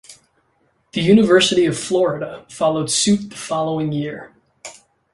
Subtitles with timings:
[0.93, 4.33] The University of Florida followed suit the following year.